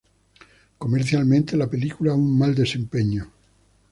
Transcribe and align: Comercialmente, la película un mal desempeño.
Comercialmente, 0.79 1.55
la 1.55 1.69
película 1.69 2.15
un 2.15 2.35
mal 2.35 2.55
desempeño. 2.55 3.31